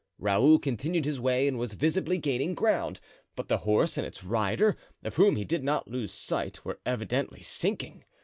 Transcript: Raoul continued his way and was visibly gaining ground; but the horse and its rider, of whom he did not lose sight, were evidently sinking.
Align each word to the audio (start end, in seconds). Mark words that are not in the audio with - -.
Raoul 0.17 0.57
continued 0.57 1.05
his 1.05 1.19
way 1.19 1.47
and 1.47 1.59
was 1.59 1.75
visibly 1.75 2.17
gaining 2.17 2.55
ground; 2.55 2.99
but 3.35 3.49
the 3.49 3.59
horse 3.59 3.99
and 3.99 4.07
its 4.07 4.23
rider, 4.23 4.75
of 5.03 5.13
whom 5.17 5.35
he 5.35 5.45
did 5.45 5.63
not 5.63 5.87
lose 5.87 6.11
sight, 6.11 6.65
were 6.65 6.79
evidently 6.87 7.41
sinking. 7.41 8.03